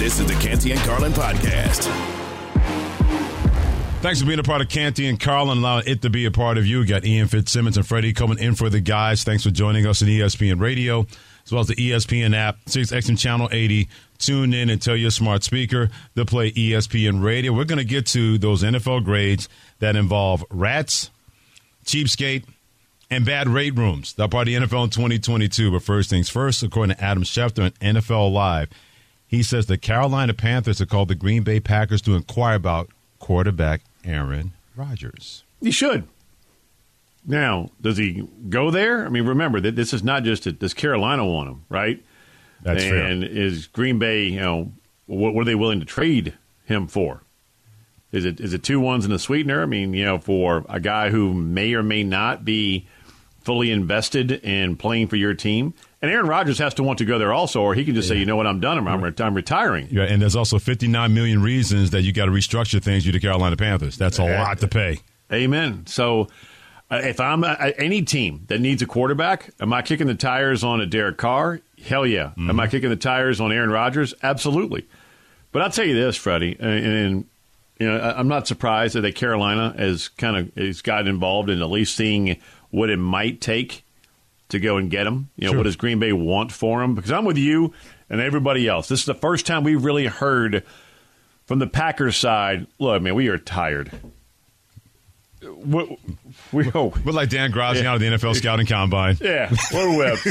[0.00, 1.82] This is the Canty and Carlin podcast.
[4.00, 6.56] Thanks for being a part of Canty and Carlin, allowing it to be a part
[6.56, 6.86] of you.
[6.86, 9.24] Got Ian Fitzsimmons and Freddie coming in for the guys.
[9.24, 11.06] Thanks for joining us on ESPN Radio,
[11.44, 13.90] as well as the ESPN app, Sirius XM Channel 80.
[14.16, 17.52] Tune in and tell your smart speaker to play ESPN Radio.
[17.52, 21.10] We're going to get to those NFL grades that involve rats,
[21.84, 22.44] cheapskate,
[23.10, 24.14] and bad rate rooms.
[24.14, 25.70] That part of the NFL in 2022.
[25.70, 28.70] But first things first, according to Adam Schefter on NFL Live,
[29.30, 33.82] he says the Carolina Panthers have called the Green Bay Packers to inquire about quarterback
[34.04, 35.44] Aaron Rodgers.
[35.60, 36.08] He should.
[37.24, 39.06] Now, does he go there?
[39.06, 42.04] I mean, remember that this is not just a, does Carolina want him, right?
[42.62, 43.04] That's fair.
[43.04, 44.72] and is Green Bay, you know,
[45.06, 47.22] what, what are they willing to trade him for?
[48.10, 49.62] Is it is it two ones and a sweetener?
[49.62, 52.88] I mean, you know, for a guy who may or may not be
[53.44, 55.72] fully invested in playing for your team.
[56.02, 58.16] And Aaron Rodgers has to want to go there also, or he can just say,
[58.16, 58.78] you know what, I'm done.
[58.78, 59.88] I'm, I'm, I'm retiring.
[59.90, 63.20] Yeah, and there's also 59 million reasons that you got to restructure things you the
[63.20, 63.98] Carolina Panthers.
[63.98, 65.00] That's a lot to pay.
[65.30, 65.86] Amen.
[65.86, 66.28] So
[66.90, 70.64] uh, if I'm uh, any team that needs a quarterback, am I kicking the tires
[70.64, 71.60] on a Derek Carr?
[71.84, 72.28] Hell yeah.
[72.28, 72.50] Mm-hmm.
[72.50, 74.14] Am I kicking the tires on Aaron Rodgers?
[74.22, 74.86] Absolutely.
[75.52, 77.26] But I'll tell you this, Freddie, and, and
[77.78, 81.70] you know, I'm not surprised that Carolina has kind of has got involved in at
[81.70, 82.36] least seeing
[82.70, 83.84] what it might take
[84.50, 85.30] to go and get him.
[85.36, 85.58] You know, Sure.
[85.58, 86.94] what does Green Bay want for him?
[86.94, 87.72] Because I'm with you
[88.08, 88.88] and everybody else.
[88.88, 90.64] This is the first time we've really heard
[91.46, 92.66] from the Packers side.
[92.78, 93.90] Look, man, we are tired.
[95.42, 95.98] We,
[96.52, 97.94] we, oh, But like Dan Graziano, yeah.
[97.94, 99.16] of the NFL scouting combine.
[99.22, 100.26] yeah, we're whipped.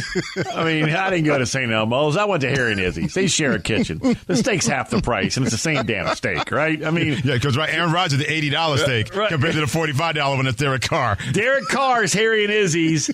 [0.53, 1.71] I mean, I didn't go to St.
[1.71, 2.15] Elmo's.
[2.15, 3.15] I went to Harry and Izzy's.
[3.15, 3.99] They share a kitchen.
[4.27, 6.83] The steak's half the price, and it's the same damn steak, right?
[6.85, 9.29] I mean, Yeah, because right, Aaron Rodgers, the eighty dollars steak Right.
[9.29, 11.17] compared to the forty five dollar one that's Derek Carr.
[11.31, 13.09] Derek Carr's Harry and Izzy's.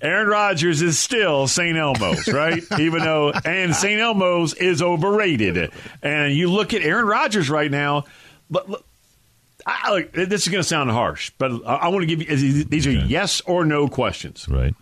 [0.00, 1.76] Aaron Rodgers is still St.
[1.76, 2.62] Elmo's, right?
[2.78, 4.00] Even though, and St.
[4.00, 5.70] Elmo's is overrated.
[6.02, 8.04] And you look at Aaron Rodgers right now,
[8.50, 8.84] but look,
[9.66, 12.64] I, look, this is going to sound harsh, but I, I want to give you
[12.64, 13.04] these are Okay.
[13.06, 14.46] yes or no questions.
[14.48, 14.74] Right.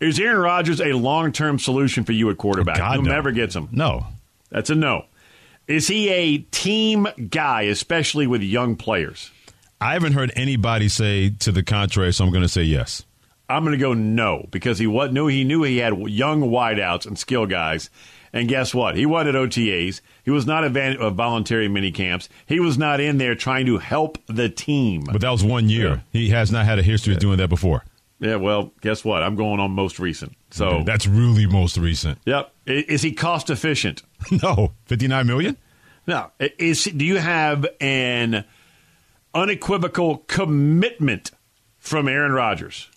[0.00, 2.78] Is Aaron Rodgers a long term solution for you at quarterback?
[2.78, 3.02] God, no.
[3.02, 3.68] Whomever gets him.
[3.70, 4.06] No.
[4.50, 5.04] That's a no.
[5.68, 9.30] Is he a team guy, especially with young players?
[9.80, 13.04] I haven't heard anybody say to the contrary, so I'm going to say yes.
[13.50, 17.06] I'm going to go no because he what knew he knew he had young wideouts
[17.06, 17.90] and skill guys,
[18.32, 18.96] and guess what?
[18.96, 20.00] He wasn't OTAs.
[20.24, 22.28] He was not a, van- uh, voluntary mini camps.
[22.46, 25.02] He was not in there trying to help the team.
[25.10, 26.02] But that was one year.
[26.12, 27.84] He has not had a history of doing that before.
[28.20, 29.22] yeah, well, guess what?
[29.22, 30.36] I'm going on most recent.
[30.50, 32.18] So, Okay, that's really most recent.
[32.24, 32.52] yep.
[32.66, 34.02] Is he cost efficient?
[34.42, 35.56] No, fifty nine million.
[36.06, 36.30] No.
[36.38, 38.44] Is do you have an
[39.34, 41.30] unequivocal commitment
[41.78, 42.88] from Aaron Rodgers?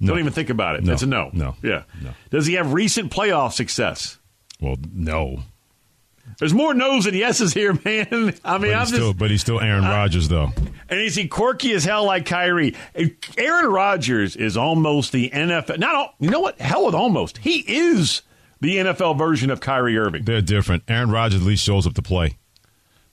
[0.00, 0.08] No.
[0.08, 0.82] Don't even think about it.
[0.84, 0.92] No.
[0.94, 1.30] It's a no.
[1.32, 1.56] No.
[1.62, 1.82] Yeah.
[2.02, 2.10] No.
[2.30, 4.18] Does he have recent playoff success?
[4.60, 5.42] Well, no.
[6.38, 8.06] There's more no's than yeses here, man.
[8.44, 8.94] I mean, But I'm just.
[8.94, 10.52] still, but he's still Aaron Rodgers, though.
[10.88, 12.74] and is he quirky as hell like Kyrie?
[13.36, 15.78] Aaron Rodgers is almost the NFL.
[15.78, 16.58] Not all, you know what?
[16.60, 17.38] Hell with almost.
[17.38, 18.22] He is
[18.60, 20.24] the NFL version of Kyrie Irving.
[20.24, 20.84] They're different.
[20.88, 22.36] Aaron Rodgers at least shows up to play.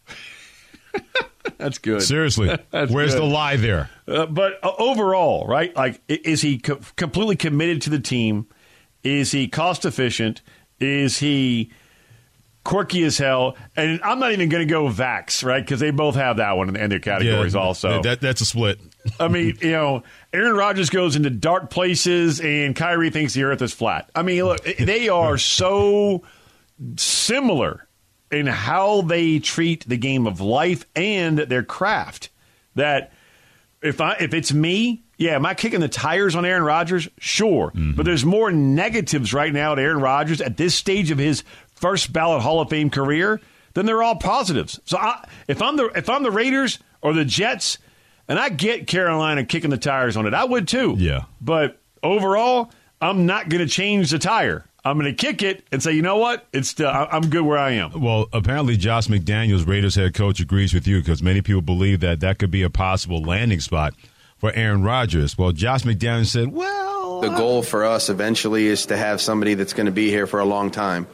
[1.59, 2.03] That's good.
[2.03, 3.21] Seriously, where's good.
[3.21, 3.89] the lie there?
[4.07, 5.75] Uh, but uh, overall, right?
[5.75, 8.47] Like, is he co- completely committed to the team?
[9.03, 10.41] Is he cost efficient?
[10.79, 11.71] Is he
[12.63, 13.57] quirky as hell?
[13.75, 15.63] And I'm not even going to go Vax, right?
[15.63, 18.01] Because they both have that one in, in their categories, also.
[18.01, 18.79] That, that's a split.
[19.19, 20.03] I mean, you know,
[20.33, 24.11] Aaron Rodgers goes into dark places, and Kyrie thinks the Earth is flat.
[24.13, 26.23] I mean, look, they are so
[26.97, 27.86] similar
[28.31, 32.29] in how they treat the game of life and their craft
[32.75, 33.13] that
[33.81, 37.07] if I if it's me, yeah, am I kicking the tires on Aaron Rodgers?
[37.19, 37.93] Sure, mm-hmm.
[37.93, 41.43] but there's more negatives right now at Aaron Rodgers at this stage of his
[41.75, 43.39] first ballot Hall of Fame career
[43.73, 44.79] than they're all positives.
[44.85, 47.77] So I, if I'm the if I'm the Raiders or the Jets,
[48.27, 50.95] and I get Carolina kicking the tires on it, I would too.
[50.97, 51.25] Yeah.
[51.39, 52.71] but overall,
[53.01, 54.65] I'm not going to change the tire.
[54.89, 56.45] I'm going to kick it and say, you know what?
[56.53, 58.01] It's still, I- I'm good where I am.
[58.01, 62.19] Well, apparently, Josh McDaniels, Raiders head coach, agrees with you because many people believe that
[62.21, 63.93] that could be a possible landing spot
[64.37, 65.37] for Aaron Rodgers.
[65.37, 69.73] Well, Josh McDaniels said, "Well, the goal for us eventually is to have somebody that's
[69.73, 71.07] going to be here for a long time.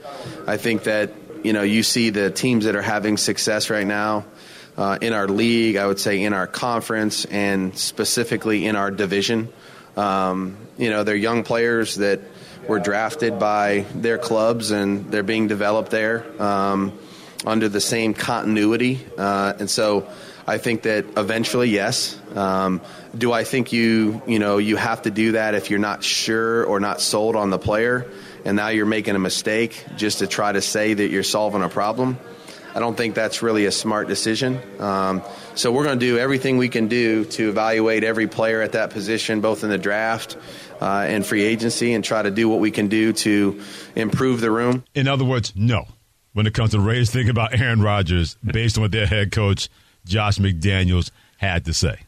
[0.46, 1.12] I think that
[1.44, 4.26] you know you see the teams that are having success right now
[4.78, 5.78] uh, in our league.
[5.78, 9.48] I would say in our conference and specifically in our division.
[9.96, 12.20] Um, you know, they're young players that
[12.68, 16.98] were drafted by their clubs and they're being developed there um,
[17.46, 20.08] under the same continuity, uh, and so.
[20.46, 22.20] I think that eventually, yes.
[22.36, 22.82] Um,
[23.18, 26.66] do I think you you know you have to do that if you're not sure
[26.66, 28.12] or not sold on the player,
[28.44, 31.70] and now you're making a mistake just to try to say that you're solving a
[31.70, 32.18] problem?
[32.76, 34.60] I don't think that's really a smart decision.
[34.80, 35.22] Um,
[35.56, 38.90] so we're going to do everything we can do to evaluate every player at that
[38.90, 40.38] position, both in the draft
[40.82, 43.62] uh, and free agency, and try to do what we can do to
[43.96, 44.84] improve the room.
[44.96, 45.86] In other words, no.
[46.34, 49.70] When it comes to Raiders, think about Aaron Rodgers based on what their head coach
[50.06, 52.00] Josh McDaniels had to say.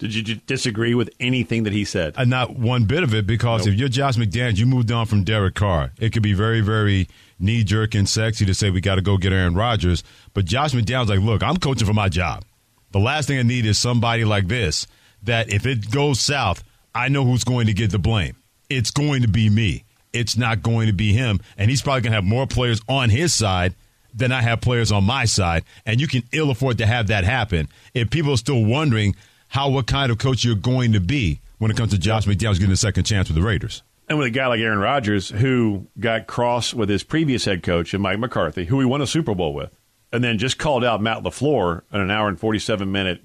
[0.00, 2.14] Did you disagree with anything that he said?
[2.16, 3.74] Uh, not one bit of it, because nope.
[3.74, 5.92] if you're Josh McDaniels, you moved on from Derek Carr.
[5.98, 7.06] It could be very, very
[7.38, 10.02] knee jerk and sexy to say we got to go get Aaron Rodgers.
[10.32, 12.44] But Josh McDaniels like, look, I'm coaching for my job.
[12.92, 14.86] The last thing I need is somebody like this
[15.24, 16.64] that if it goes south,
[16.94, 18.36] I know who's going to get the blame.
[18.70, 19.84] It's going to be me.
[20.14, 21.40] It's not going to be him.
[21.58, 23.74] And he's probably going to have more players on his side
[24.14, 25.64] than I have players on my side.
[25.84, 27.68] And you can ill afford to have that happen.
[27.92, 29.14] If people are still wondering
[29.50, 32.58] how what kind of coach you're going to be when it comes to Josh McDaniels
[32.58, 33.82] getting a second chance with the Raiders.
[34.08, 37.94] And with a guy like Aaron Rodgers, who got cross with his previous head coach
[37.94, 39.70] and Mike McCarthy, who he won a Super Bowl with,
[40.12, 43.22] and then just called out Matt LaFleur in an hour and 47 minute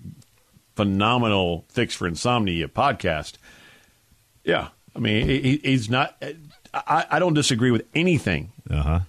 [0.75, 3.33] phenomenal Fix for Insomnia podcast.
[4.43, 4.69] Yeah.
[4.95, 6.21] I mean, he, he's not.
[6.73, 9.01] I, I, don't disagree with anything uh-huh.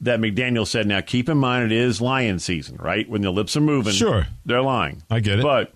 [0.00, 0.86] that McDaniel said.
[0.86, 3.08] Now, keep in mind, it is lion season, right?
[3.08, 5.02] When the lips are moving, sure, they're lying.
[5.10, 5.42] I get it.
[5.42, 5.73] But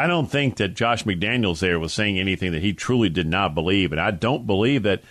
[0.00, 3.54] I don't think that Josh McDaniels there was saying anything that he truly did not
[3.54, 5.02] believe, and I don't believe that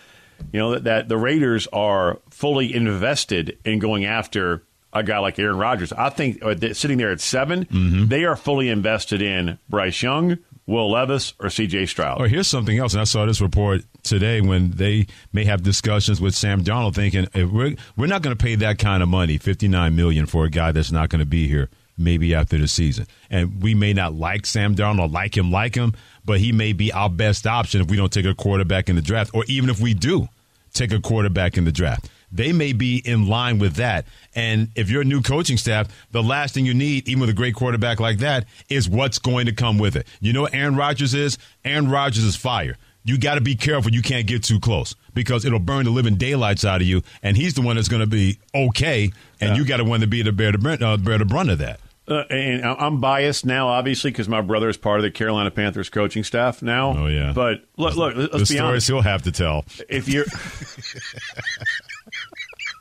[0.51, 5.37] you know that, that the Raiders are fully invested in going after a guy like
[5.37, 5.93] Aaron Rodgers.
[5.93, 8.07] I think uh, sitting there at 7 mm-hmm.
[8.07, 11.85] they are fully invested in Bryce Young, Will Levis, or C.J.
[11.85, 12.19] Stroud.
[12.19, 16.19] Or here's something else, and I saw this report today when they may have discussions
[16.19, 19.95] with Sam Darnold, thinking we're we're not going to pay that kind of money, 59
[19.95, 23.05] million, for a guy that's not going to be here maybe after the season.
[23.29, 25.93] And we may not like Sam Darnold or like him, like him,
[26.25, 29.01] but he may be our best option if we don't take a quarterback in the
[29.01, 30.29] draft, or even if we do
[30.73, 32.09] take a quarterback in the draft.
[32.31, 34.05] They may be in line with that.
[34.35, 37.33] And if you're a new coaching staff, the last thing you need, even with a
[37.33, 40.07] great quarterback like that, is what's going to come with it.
[40.21, 41.37] You know what Aaron Rodgers is?
[41.65, 42.77] Aaron Rodgers is fire.
[43.03, 43.91] You got to be careful.
[43.91, 47.01] You can't get too close because it'll burn the living daylights out of you.
[47.23, 49.11] And he's the one that's going to be okay,
[49.41, 49.55] and yeah.
[49.55, 51.79] you got to want to be the bear the, uh, bear the brunt of that.
[52.09, 55.89] Uh, and I'm biased now, obviously, because my brother is part of the Carolina Panthers
[55.89, 56.97] coaching staff now.
[56.97, 57.33] Oh yeah.
[57.33, 58.15] But look, look.
[58.15, 58.87] Let's the be stories honest.
[58.87, 59.65] he'll have to tell.
[59.87, 60.25] If you're,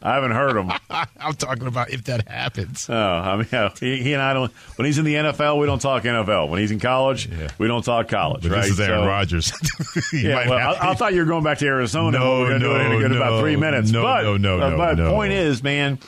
[0.02, 0.72] I haven't heard him.
[1.20, 2.88] I'm talking about if that happens.
[2.88, 4.52] Oh, I mean, he, he, and I don't.
[4.76, 6.48] When he's in the NFL, we don't talk NFL.
[6.48, 7.48] When he's in college, yeah.
[7.58, 8.42] we don't talk college.
[8.42, 8.62] But right?
[8.62, 9.52] This is Aaron so, Rodgers.
[10.12, 10.48] yeah.
[10.48, 12.18] Well, I, I, thought you were going back to Arizona.
[12.18, 13.90] No, we are no, do it in a good no, about three minutes.
[13.90, 14.76] No, but, no, no, uh, no.
[14.76, 15.10] But no.
[15.12, 15.98] point is, man.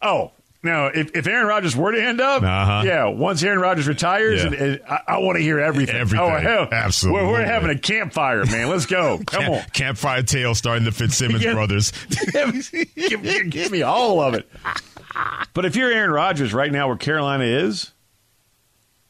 [0.00, 0.30] Oh,
[0.66, 2.82] now, if, if Aaron Rodgers were to end up, uh-huh.
[2.84, 4.46] yeah, once Aaron Rodgers retires, yeah.
[4.48, 5.96] and, and I, I want to hear everything.
[5.96, 6.26] Everything.
[6.26, 6.68] Oh, hell.
[6.70, 7.22] Absolutely.
[7.22, 8.68] We're, we're, having a campfire, man.
[8.68, 9.18] Let's go.
[9.26, 9.70] Come Camp, on.
[9.72, 11.92] Campfire tale starting the Fitzsimmons brothers.
[12.32, 14.48] give, give, give me all of it.
[15.54, 17.92] But if you're Aaron Rodgers right now where Carolina is,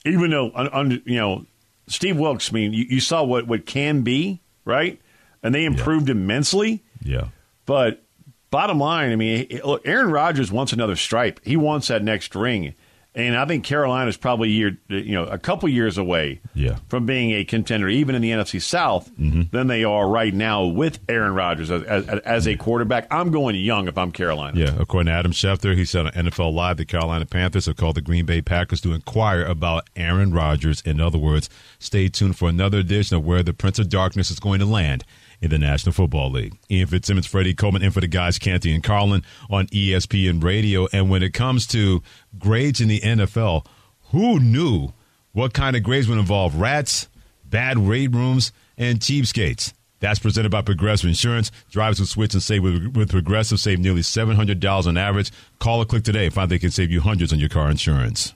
[0.04, 1.44] even though, un, you know,
[1.88, 5.00] Steve Wilks, I mean, you, you, saw what, what can be, right?
[5.42, 6.12] And they improved yeah.
[6.12, 6.84] immensely.
[7.02, 7.28] Yeah.
[7.64, 8.02] But
[8.50, 11.40] bottom line, I mean, look, Aaron Rodgers wants another stripe.
[11.44, 12.74] He wants that next ring.
[13.16, 16.76] And I think Carolina is probably year, you know, a couple years away yeah.
[16.90, 19.44] from being a contender, even in the NFC South, mm-hmm.
[19.52, 23.06] than they are right now with Aaron Rodgers as, as, as, a quarterback.
[23.10, 24.58] I'm going young if I'm Carolina.
[24.58, 27.96] Yeah, according to Adam Schefter, he said on NFL Live, the Carolina Panthers have called
[27.96, 30.82] the Green Bay Packers to inquire about Aaron Rodgers.
[30.82, 31.48] In other words,
[31.78, 35.04] stay tuned for another edition of Where the Prince of Darkness is going to land
[35.52, 36.56] in the National Football League.
[36.70, 40.88] Ian Fitzsimmons, Freddie Coleman, and for the guys, Canty and Carlin on ESPN Radio.
[40.92, 42.02] And when it comes to
[42.38, 43.66] grades in the NFL,
[44.10, 44.92] who knew
[45.32, 47.08] what kind of grades would involve rats,
[47.44, 49.72] bad weight rooms, and cheapskates?
[50.00, 51.50] That's presented by Progressive Insurance.
[51.70, 55.32] Drivers who switch and save with, with Progressive save nearly $700 on average.
[55.58, 58.34] Call or click today and find they can save you hundreds on your car insurance.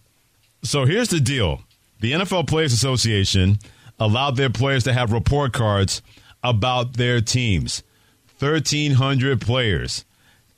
[0.62, 1.62] So here's the deal.
[2.00, 3.59] The NFL Players Association
[3.99, 6.00] allowed their players to have report cards
[6.42, 7.82] about their teams.
[8.38, 10.04] 1,300 players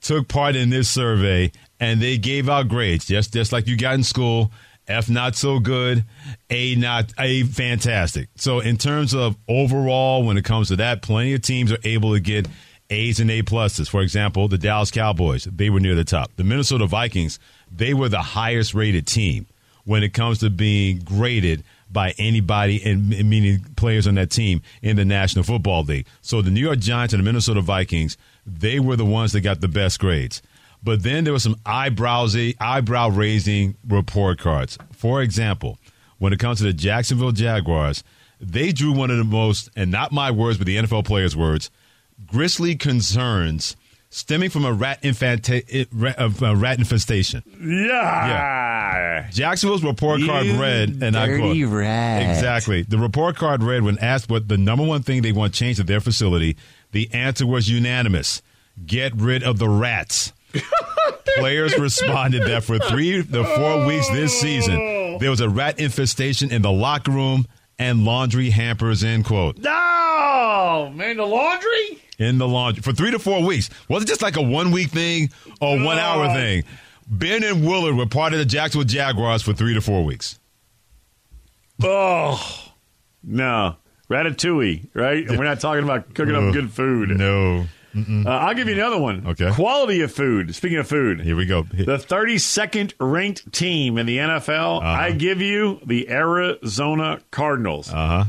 [0.00, 3.94] took part in this survey and they gave out grades, just, just like you got
[3.94, 4.52] in school.
[4.88, 6.04] F not so good,
[6.50, 8.28] A not A fantastic.
[8.34, 12.12] So in terms of overall, when it comes to that, plenty of teams are able
[12.14, 12.48] to get
[12.90, 13.88] A's and A pluses.
[13.88, 16.32] For example, the Dallas Cowboys, they were near the top.
[16.36, 17.38] The Minnesota Vikings,
[17.70, 19.46] they were the highest rated team
[19.84, 24.96] when it comes to being graded by anybody and meaning players on that team in
[24.96, 26.06] the National Football League.
[26.22, 29.60] So the New York Giants and the Minnesota Vikings, they were the ones that got
[29.60, 30.42] the best grades.
[30.82, 34.78] But then there were some eyebrows eyebrow raising report cards.
[34.92, 35.78] For example,
[36.18, 38.02] when it comes to the Jacksonville Jaguars,
[38.40, 41.70] they drew one of the most, and not my words, but the NFL players' words,
[42.26, 43.76] grisly concerns
[44.12, 47.42] stemming from a rat, infanta- a rat infestation.
[47.60, 47.88] Yeah.
[48.28, 49.30] yeah.
[49.32, 52.22] Jacksonville's report card You read, and I quote, rat.
[52.36, 52.82] exactly.
[52.82, 55.86] The report card read when asked what the number one thing they want changed at
[55.86, 56.56] their facility,
[56.92, 58.42] the answer was unanimous:
[58.86, 60.32] get rid of the rats.
[61.38, 66.52] Players responded that for three to four weeks this season, there was a rat infestation
[66.52, 67.46] in the locker room
[67.78, 69.02] and laundry hampers.
[69.02, 69.56] End quote.
[69.56, 72.01] No, man, the laundry?
[72.18, 73.70] In the laundry for three to four weeks.
[73.88, 76.64] Was it just like a one week thing or one hour thing?
[77.08, 80.38] Ben and Willard were part of the Jacksonville Jaguars for three to four weeks.
[81.82, 82.72] Oh,
[83.22, 83.76] no.
[84.10, 85.26] Ratatouille, right?
[85.26, 87.08] And we're not talking about cooking up good food.
[87.10, 87.66] No.
[87.94, 89.26] Uh, I'll give you another one.
[89.26, 89.50] Okay.
[89.52, 90.54] Quality of food.
[90.54, 91.62] Speaking of food, Here we go.
[91.62, 94.86] the 32nd ranked team in the NFL, Uh-huh.
[94.86, 97.90] I give you the Arizona Cardinals.
[97.92, 98.24] Uh huh.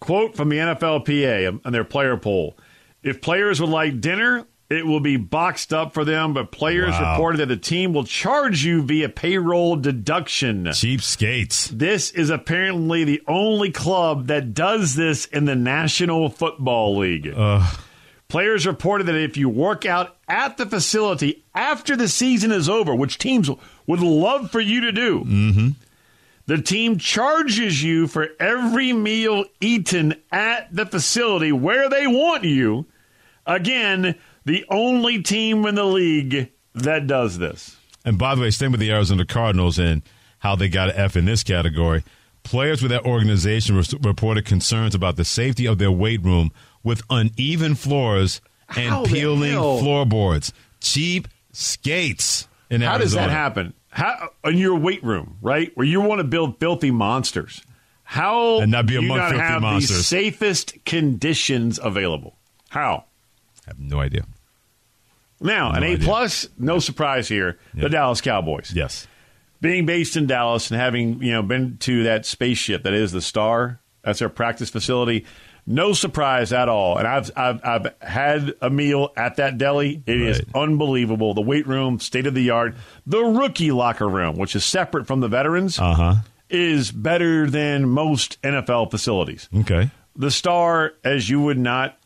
[0.00, 2.56] Quote from the NFLPA on their player poll
[3.02, 7.12] If players would like dinner, it will be boxed up for them, but players Wow.
[7.12, 10.68] reported that the team will charge you via payroll deduction.
[10.74, 11.68] Cheap skates.
[11.68, 17.32] This is apparently the only club that does this in the National Football League.
[18.28, 22.94] Players reported that if you work out at the facility after the season is over,
[22.94, 23.48] which teams
[23.86, 25.68] would love for you to do, mm-hmm.
[26.48, 32.86] The team charges you for every meal eaten at the facility where they want you.
[33.44, 34.14] Again,
[34.46, 37.76] the only team in the league that does this.
[38.02, 40.00] And by the way, staying with the Arizona Cardinals and
[40.38, 42.02] how they got an F in this category,
[42.44, 46.50] players with that organization res- reported concerns about the safety of their weight room
[46.82, 48.40] with uneven floors
[48.74, 50.54] and How peeling floorboards.
[50.80, 52.48] Cheap skates.
[52.70, 53.74] In How does that happen?
[53.98, 57.62] How in your weight room, right, where you want to build filthy monsters?
[58.04, 60.06] How And not be do you among not filthy have the monsters.
[60.06, 62.36] safest conditions available?
[62.70, 63.04] How?
[63.66, 64.24] I have no idea.
[65.40, 66.04] Now, an A idea.
[66.06, 67.58] plus, no surprise here.
[67.74, 68.72] The Dallas Cowboys.
[68.74, 69.06] Yes.
[69.60, 73.20] being based in Dallas and having you know been to that spaceship that is the
[73.20, 75.26] Star, that's their practice facility.
[75.70, 76.96] No surprise at all.
[76.96, 80.02] And I've I've, I've had a meal at that deli.
[80.06, 80.62] It is Right.
[80.62, 81.34] unbelievable.
[81.34, 82.74] The weight room, state of the art.
[83.06, 86.14] The rookie locker room, which is separate from the veterans, Uh huh.
[86.48, 89.48] is better than most NFL facilities.
[89.54, 89.90] Okay.
[90.16, 91.98] The Star, as you would not,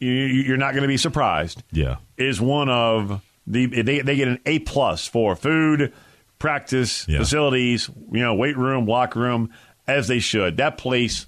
[0.00, 1.96] you, you're not going to be surprised Yeah.
[2.16, 5.92] is one of the they, they get an A plus for food,
[6.40, 7.18] practice, Yeah.
[7.18, 9.50] facilities, you know, weight room, locker room,
[9.86, 10.56] as they should.
[10.58, 11.26] That place,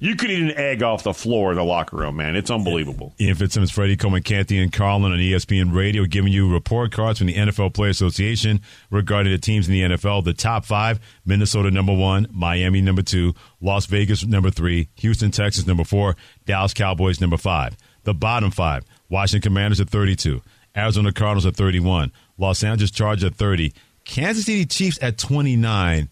[0.00, 2.36] you could eat an egg off the floor in the locker room, man.
[2.36, 3.14] It's unbelievable.
[3.20, 7.26] Ian Fitzsimmons, Freddie Coleman, Canty, and Carlin on ESPN Radio, giving you report cards from
[7.26, 10.24] the NFL Player Association regarding the teams in the NFL.
[10.24, 15.66] The top five: Minnesota number one, Miami number two, Las Vegas number three, Houston, Texas
[15.66, 16.16] number four,
[16.46, 17.76] Dallas Cowboys number five.
[18.04, 20.42] The bottom five: Washington Commanders at thirty-two,
[20.76, 23.72] Arizona Cardinals at thirty-one, Los Angeles Chargers at thirty,
[24.04, 26.08] Kansas City Chiefs at twenty-nine.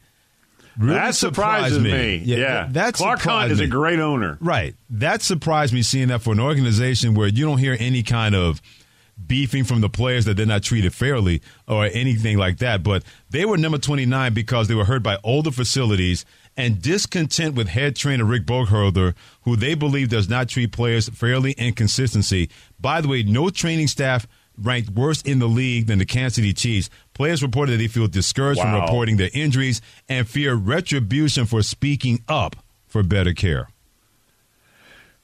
[0.79, 2.17] Really that surprises surprised me.
[2.17, 4.37] Yeah, that, that Clark Hunt is a great owner.
[4.41, 4.75] Right.
[4.91, 8.61] That surprised me seeing that for an organization where you don't hear any kind of
[9.25, 12.83] beefing from the players that they're not treated fairly or anything like that.
[12.83, 16.25] But they were number 29 because they were hurt by older facilities
[16.57, 21.55] and discontent with head trainer Rick Burkholder, who they believe does not treat players fairly
[21.59, 22.51] and consistency.
[22.79, 24.27] By the way, no training staff
[24.61, 26.91] ranked worse in the league than the Kansas City Chiefs.
[27.15, 32.23] Players reported that they feel discouraged from reporting their injuries and fear retribution for speaking
[32.29, 33.69] up for better care.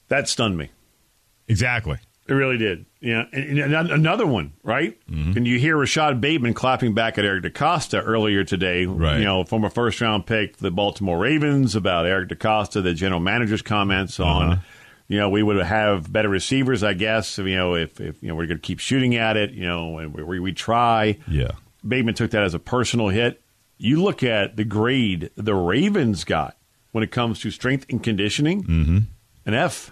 [0.09, 0.71] That stunned me.
[1.49, 1.99] Exactly.
[2.29, 2.87] It really did.
[3.01, 4.97] Yeah, and, and another one, right?
[5.11, 5.37] Mm-hmm.
[5.39, 8.87] And you hear Rashod Bateman clapping back at Eric DeCosta earlier today.
[8.87, 9.19] Right.
[9.19, 13.63] You know, former first round pick, the Baltimore Ravens, about Eric DeCosta, the general manager's
[13.63, 14.61] comments on, Uh-huh.
[15.13, 17.37] You know, we would have better receivers, I guess.
[17.37, 19.99] You know, if, if you know we're going to keep shooting at it, you know,
[19.99, 21.19] and we, we try.
[21.29, 21.51] Yeah.
[21.87, 23.43] Bateman took that as a personal hit.
[23.77, 26.57] You look at the grade the Ravens got
[26.93, 28.99] when it comes to strength and conditioning, Mm-hmm.
[29.45, 29.91] an F.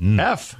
[0.00, 0.20] Mm.
[0.20, 0.56] F.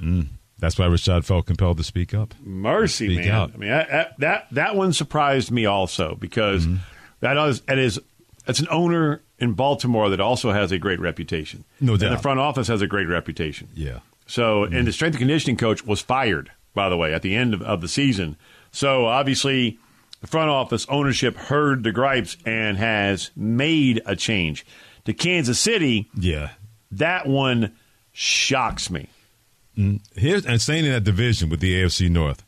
[0.57, 2.33] That's why Rashod felt compelled to speak up.
[2.41, 3.31] Mercy, Speak man.
[3.31, 3.51] out.
[3.53, 6.77] I mean, that, that that one surprised me also because Mm-hmm.
[7.21, 7.99] That is, that is
[8.45, 11.63] that's an owner in Baltimore that also has a great reputation.
[11.79, 12.09] No And doubt.
[12.11, 13.67] the front office has a great reputation.
[13.73, 13.99] Yeah.
[14.27, 17.53] So, and the strength and conditioning coach was fired, by the way, at the end
[17.53, 18.37] of, of the season.
[18.71, 19.79] So, obviously,
[20.21, 24.65] the front office ownership heard the gripes and has made a change.
[25.05, 26.49] To Kansas City, Yeah.
[26.91, 27.73] that one
[28.11, 29.07] shocks me.
[29.77, 32.43] Mm, here's and staying in that division with the AFC North,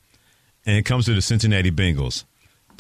[0.66, 2.26] and it comes to the Cincinnati Bengals.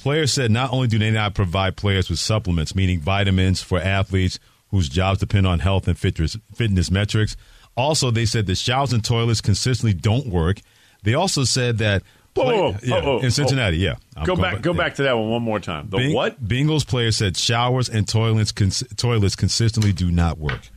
[0.01, 4.39] Players said not only do they not provide players with supplements, meaning vitamins for athletes
[4.69, 7.35] whose jobs depend on health and fitness, fitness metrics,
[7.75, 10.59] also they said the showers and toilets consistently don't work.
[11.03, 12.03] They also said that
[12.33, 12.77] play- whoa, whoa.
[12.83, 13.91] yeah, Oh, oh, in Cincinnati, oh.
[13.91, 13.95] yeah.
[14.17, 14.77] I'm Go back, go yeah.
[14.77, 15.89] back to that one one more time.
[15.89, 16.43] The Beng- what?
[16.43, 20.69] Bengals players said showers and toilets cons- toilets consistently do not work.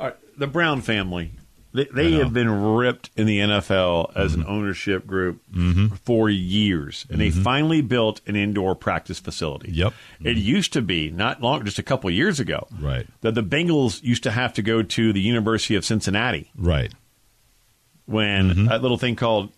[0.00, 1.32] All right, the Brown family.
[1.74, 4.40] They, they have been ripped in the NFL as Mm-hmm.
[4.40, 5.40] an ownership group
[6.02, 9.72] for years, and they finally built an indoor practice facility.
[9.72, 9.92] Yep.
[10.24, 13.06] It used to be not long, just a couple of years ago, Right.
[13.20, 16.92] That the Bengals used to have to go to the University of Cincinnati Right.
[18.06, 18.64] when Mm-hmm.
[18.66, 19.52] that little thing called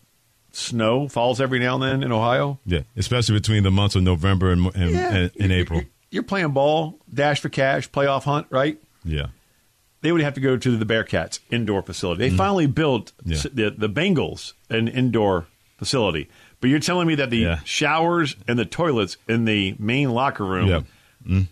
[0.52, 2.58] snow falls every now and then in Ohio.
[2.66, 5.80] Yeah, especially between the months of November and, and, and, and April.
[5.80, 8.78] You're, you're playing ball, dash for cash, playoff hunt, right?
[9.04, 9.26] Yeah.
[10.02, 12.28] They would have to go to the Bearcats indoor facility.
[12.28, 13.12] They finally built.
[13.24, 13.38] Yeah.
[13.52, 15.46] the, the Bengals an indoor
[15.78, 16.28] facility.
[16.60, 17.58] But you're telling me that the Yeah.
[17.64, 20.68] showers and the toilets in the main locker room.
[20.68, 20.80] Yeah.
[21.26, 21.46] Mm.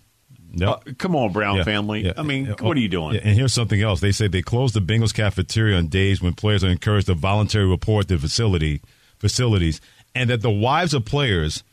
[0.54, 0.68] Yep.
[0.68, 1.64] Uh, come on, Brown Yeah.
[1.64, 2.04] family.
[2.06, 2.12] Yeah.
[2.16, 2.54] I mean, Yeah.
[2.60, 3.16] what are you doing?
[3.16, 4.00] And here's something else.
[4.00, 7.70] They say they closed the Bengals cafeteria on days when players are encouraged to voluntarily
[7.70, 8.80] report to facility
[9.18, 9.80] facilities,
[10.14, 11.64] and that the wives of players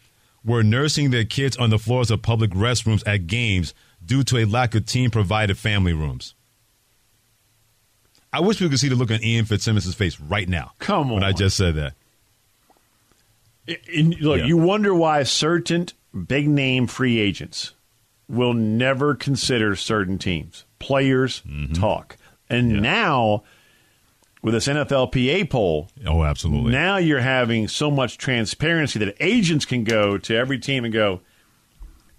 [0.44, 3.74] were nursing their kids on the floors of public restrooms at games
[4.05, 6.34] due to a lack of team provided family rooms.
[8.36, 10.74] I wish we could see the look on Ian Fitzsimmons' face right now.
[10.80, 11.13] Come on.
[11.15, 11.94] When I just said that.
[13.94, 14.46] And look, Yeah.
[14.46, 15.88] you wonder why certain
[16.27, 17.74] big name free agents
[18.27, 20.65] will never consider certain teams.
[20.80, 21.74] Players Mm-hmm.
[21.74, 22.18] talk.
[22.50, 23.44] And now,
[24.44, 26.72] with this NFLPA poll, Oh, absolutely.
[26.72, 31.22] Now you're having so much transparency that agents can go to every team and go,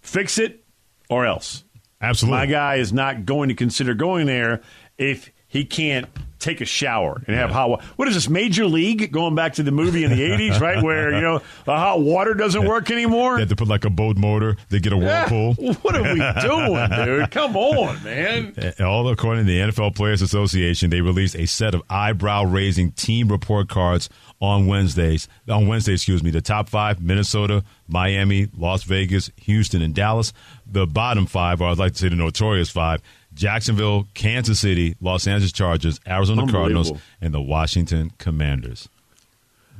[0.00, 0.64] fix it
[1.08, 1.62] or else.
[2.00, 2.38] absolutely.
[2.38, 4.62] My guy is not going to consider going there
[4.98, 6.06] if he can't
[6.38, 7.84] take a shower and have hot water.
[7.96, 9.10] What is this, Major League?
[9.10, 10.80] Going back to the movie in the 80s, right?
[10.84, 13.34] Where, you know, the hot water doesn't work anymore?
[13.36, 15.28] They had to put like a boat motor They get a Yeah.
[15.32, 15.74] whirlpool.
[15.82, 17.30] What are we doing, dude?
[17.30, 18.54] Come on, man.
[18.80, 23.68] All according to the NFL Players Association, they released a set of eyebrow-raising team report
[23.68, 24.08] cards
[24.40, 25.28] on Wednesdays.
[25.48, 30.32] On Wednesday, excuse me, the top five: Minnesota, Miami, Las Vegas, Houston, and Dallas.
[30.70, 33.00] The bottom five, or I'd like to say the notorious five:
[33.36, 38.88] Jacksonville, Kansas City, Los Angeles Chargers, Arizona Cardinals, and the Washington Commanders.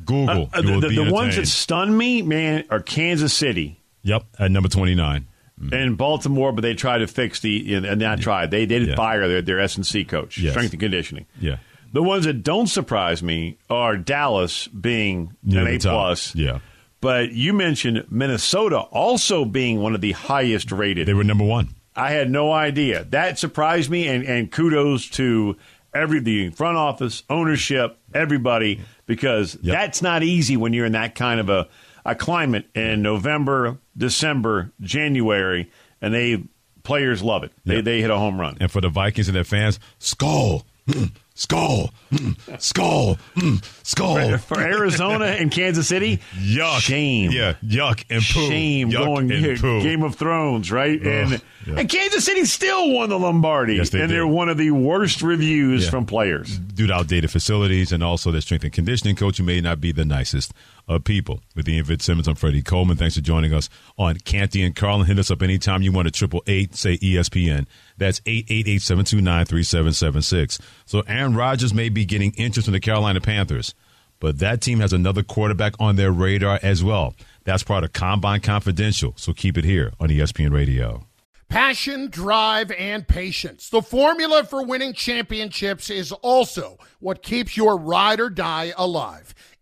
[0.05, 3.81] Google, Uh, you will the the ones that stun me, man, are Kansas City.
[4.03, 5.27] Yep, at number twenty-nine.
[5.73, 8.51] in Baltimore, but they tried to fix the and not tried.
[8.51, 8.95] They they did Yeah.
[8.95, 10.53] fire their their S and C coach, Yes.
[10.53, 11.27] strength and conditioning.
[11.40, 11.57] Yeah.
[11.92, 16.35] The ones that don't surprise me are Dallas being Near an A plus.
[16.35, 16.59] Yeah.
[17.01, 21.09] But you mentioned Minnesota also being one of the highest rated.
[21.09, 21.71] They were number one.
[21.96, 23.04] I had no idea.
[23.04, 25.56] That surprised me, and, and kudos to
[25.94, 29.72] every the front office, ownership, everybody, because Yep.
[29.74, 31.68] that's not easy when you're in that kind of a,
[32.04, 35.70] a climate in November, December, January,
[36.02, 36.44] and they
[36.82, 37.52] players love it.
[37.64, 37.85] They Yep.
[37.85, 38.59] they hit a home run.
[38.61, 44.40] And for the Vikings and their fans, skol, mm, skol, mm, skol, mm, skol.
[44.40, 46.81] For Arizona and Kansas City, Yuck.
[46.81, 47.31] shame.
[47.31, 48.49] Yeah, yuck and poo.
[48.49, 49.83] Shame yuck going and here, poo.
[49.83, 51.01] Game of Thrones, right?
[51.01, 51.75] and yeah.
[51.79, 54.14] and Kansas City still won the Lombardi, Yes, they and did.
[54.16, 55.90] they're one of the worst reviews Yeah.
[55.90, 56.59] from players.
[56.59, 59.92] due to outdated facilities and also their strength and conditioning coach who may not be
[59.92, 60.53] the nicest
[60.88, 61.40] of people.
[61.55, 62.96] With Ian Fitzsimmons, I'm Freddie Coleman.
[62.96, 63.68] Thanks for joining us
[63.99, 65.07] on Canty and Carlin.
[65.07, 67.66] Hit us up anytime you want at triple eight, say ESPN.
[67.96, 70.61] That's 888-729-3776.
[70.85, 73.75] So Aaron Rodgers may be getting interest in the Carolina Panthers,
[74.20, 77.14] but that team has another quarterback on their radar as well.
[77.44, 81.07] That's part of Combine Confidential, so keep it here on ESPN Radio.
[81.49, 83.70] Passion, drive, and patience.
[83.70, 89.33] The formula for winning championships is also what keeps your ride or die alive.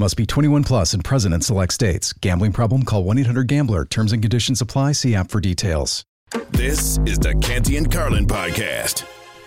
[0.00, 2.14] Must be 21 plus and present in select states.
[2.14, 2.84] Gambling problem?
[2.84, 3.84] Call 1 800 GAMBLER.
[3.84, 4.92] Terms and conditions apply.
[4.92, 6.06] See app for details.
[6.52, 9.04] This is the Canty and Carlin podcast.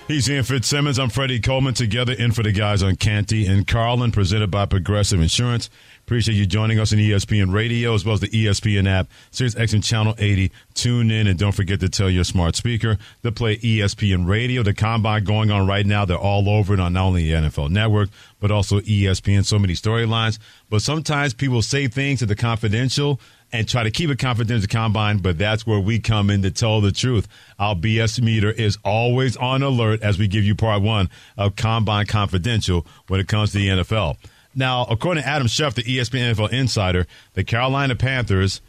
[0.08, 1.00] He's Ian Fitzsimmons.
[1.00, 1.74] I'm Freddie Coleman.
[1.74, 5.72] Together in for the guys on Canty and Carlin, presented by Progressive Insurance.
[6.06, 9.82] Appreciate you joining us on ESPN Radio as well as the ESPN app, Sirius XM
[9.82, 10.52] Channel 80.
[10.74, 14.64] Tune in and don't forget to tell your smart speaker to play ESPN Radio.
[14.64, 16.04] The combine going on right now.
[16.04, 18.10] They're all over it on not only the NFL Network
[18.42, 19.46] but also ESPN.
[19.46, 20.40] So many storylines.
[20.70, 23.22] But sometimes people say things to the confidential
[23.54, 26.82] and try to keep it confidential combine, but that's where we come in to tell
[26.82, 27.30] the truth.
[27.60, 32.08] Our BS meter is always on alert as we give you part one of Combine
[32.08, 34.18] Confidential when it comes to the NFL.
[34.56, 38.62] Now, according to Adam Schefter, the ESPN NFL insider, the Carolina Panthers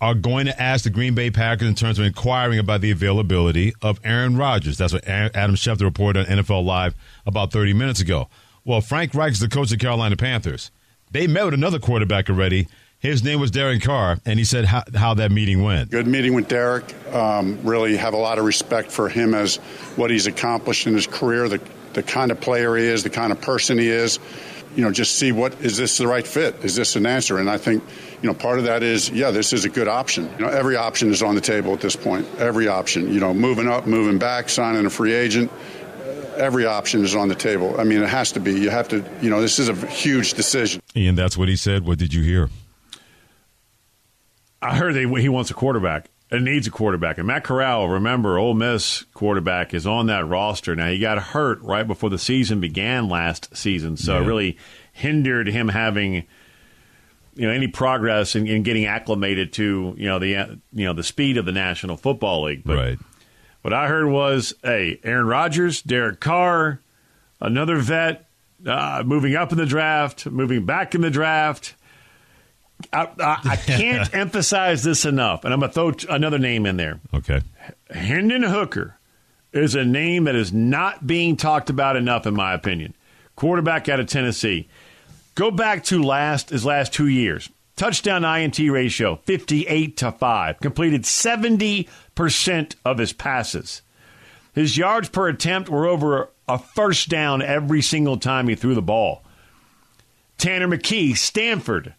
[0.00, 3.74] are going to ask the Green Bay Packers in terms of inquiring about the availability
[3.82, 4.78] of Aaron Rodgers.
[4.78, 6.94] That's what Adam Schefter reported on NFL Live
[7.26, 8.28] about 30 minutes ago.
[8.64, 10.70] Well, Frank Reich is the coach of the Carolina Panthers.
[11.10, 12.68] They met with another quarterback already.
[12.98, 15.90] His name was Derek Carr, and he said how, how that meeting went.
[15.90, 16.94] Good meeting with Derek.
[17.12, 19.56] Um, really have a lot of respect for him as
[19.96, 21.60] what he's accomplished in his career, the,
[21.94, 24.18] the kind of player he is, the kind of person he is
[24.74, 26.54] you know, just see what is this the right fit?
[26.64, 27.38] Is this an answer?
[27.38, 27.82] And I think,
[28.22, 30.30] you know, part of that is, yeah, this is a good option.
[30.38, 32.26] You know, every option is on the table at this point.
[32.38, 35.50] Every option, you know, moving up, moving back, signing a free agent.
[35.50, 37.80] Uh, every option is on the table.
[37.80, 38.52] I mean, it has to be.
[38.52, 40.80] You have to, you know, this is a huge decision.
[40.94, 41.84] And that's what he said.
[41.84, 42.48] What did you hear?
[44.62, 46.10] I heard they, he wants a quarterback.
[46.30, 47.18] It needs a quarterback.
[47.18, 50.76] And Matt Corral, remember, Ole Miss quarterback is on that roster.
[50.76, 54.22] Now, he got hurt right before the season began last season, so yeah.
[54.22, 54.58] it really
[54.92, 56.26] hindered him having
[57.34, 60.28] you know any progress in, in, getting acclimated to you know the
[60.72, 62.62] you know the speed of the National Football League.
[62.64, 62.98] But right.
[63.62, 66.80] what I heard was, hey, Aaron Rodgers, Derek Carr,
[67.40, 68.28] another vet,
[68.66, 71.74] uh, moving up in the draft, moving back in the draft.
[72.92, 76.76] I, I, I can't emphasize this enough, and I'm going to throw another name in
[76.76, 77.00] there.
[77.14, 77.40] Okay.
[77.90, 78.96] Hendon Hooker
[79.52, 82.94] is a name that is not being talked about enough, in my opinion.
[83.36, 84.68] Quarterback out of Tennessee.
[85.34, 87.48] Go back to last his last two years.
[87.76, 90.60] Touchdown INT ratio 58 to 5.
[90.60, 93.82] Completed 70% of his passes.
[94.52, 98.82] His yards per attempt were over a first down every single time he threw the
[98.82, 99.22] ball.
[100.36, 101.94] Tanner McKee, Stanford,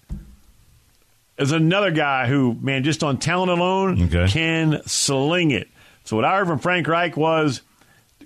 [1.41, 4.27] is another guy who, man, just on talent alone, okay.
[4.31, 5.67] can sling it.
[6.03, 7.61] So what I heard from Frank Reich was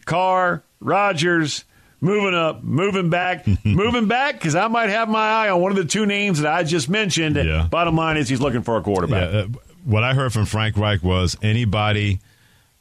[0.05, 1.65] Carr, Rodgers,
[2.01, 5.77] moving up, moving back, moving back, because I might have my eye on one of
[5.77, 7.35] the two names that I just mentioned.
[7.35, 7.67] Yeah.
[7.69, 9.33] Bottom line is he's looking for a quarterback.
[9.33, 9.47] Yeah, uh,
[9.83, 12.19] what I heard from Frank Reich was anybody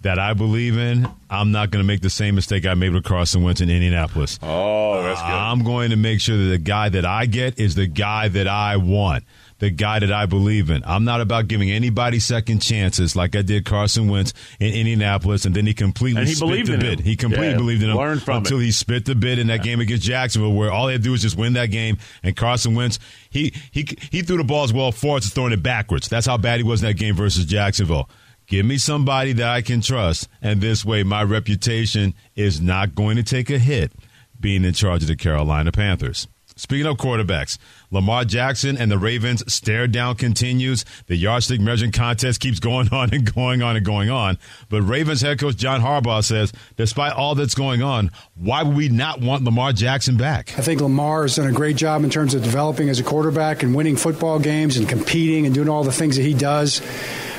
[0.04, 3.04] that I believe in, I'm not going to make the same mistake I made with
[3.04, 4.38] Carson Wentz in Indianapolis.
[4.42, 5.26] Oh, that's good.
[5.26, 8.46] I'm going to make sure that the guy that I get is the guy that
[8.46, 9.24] I want
[9.58, 10.82] the guy that I believe in.
[10.84, 15.54] I'm not about giving anybody second chances like I did Carson Wentz in Indianapolis, and
[15.54, 17.00] then he completely and he spit the bid.
[17.00, 17.06] Him.
[17.06, 18.64] He completely yeah, believed in him until it.
[18.64, 19.62] he spit the bid in that yeah.
[19.62, 21.98] game against Jacksonville, where all he had to do was just win that game.
[22.22, 22.98] And Carson Wentz,
[23.30, 26.08] he he he threw the ball as well forwards as throwing it backwards.
[26.08, 28.08] That's how bad he was in that game versus Jacksonville.
[28.46, 33.16] Give me somebody that I can trust, and this way my reputation is not going
[33.16, 33.92] to take a hit
[34.38, 36.28] being in charge of the Carolina Panthers.
[36.56, 37.58] Speaking of quarterbacks,
[37.90, 40.84] Lamar Jackson and the Ravens stare down continues.
[41.06, 44.38] The yardstick measuring contest keeps going on and going on and going on.
[44.68, 48.88] But Ravens head coach John Harbaugh says, despite all that's going on, why would we
[48.88, 50.56] not want Lamar Jackson back?
[50.56, 53.64] I think Lamar has done a great job in terms of developing as a quarterback
[53.64, 56.80] and winning football games and competing and doing all the things that he does.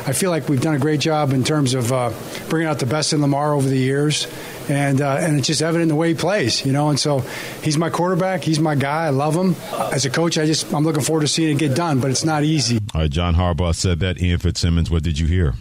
[0.08, 2.12] I feel like we've done a great job in terms of uh,
[2.50, 4.28] bringing out the best in Lamar over the years
[4.70, 6.90] and uh, and it's just evident in the way he plays, you know.
[6.90, 7.20] And so
[7.62, 8.44] he's my quarterback.
[8.44, 9.06] He's my guy.
[9.06, 9.56] I love him.
[9.94, 12.24] As a coach, I just I'm looking forward to seeing it get done, but it's
[12.26, 12.80] not easy.
[12.94, 14.22] All right, John Harbaugh said that.
[14.22, 15.54] Ian Fitzsimmons, what did you hear?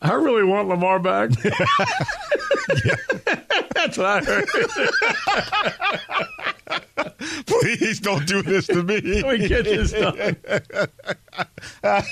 [0.00, 1.30] I really want Lamar back.
[3.74, 4.48] That's what I heard.
[7.46, 9.22] Please don't do this to me.
[9.22, 10.36] we get this done.
[11.82, 12.04] and